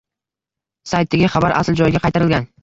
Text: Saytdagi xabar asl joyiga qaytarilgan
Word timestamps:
Saytdagi 0.91 1.29
xabar 1.35 1.55
asl 1.61 1.79
joyiga 1.83 2.03
qaytarilgan 2.07 2.51